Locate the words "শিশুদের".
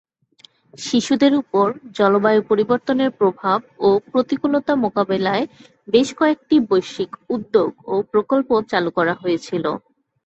0.77-1.33